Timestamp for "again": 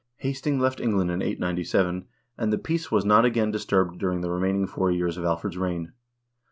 3.23-3.51